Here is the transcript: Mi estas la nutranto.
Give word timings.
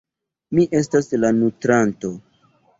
Mi 0.59 0.65
estas 0.79 1.13
la 1.25 1.33
nutranto. 1.43 2.15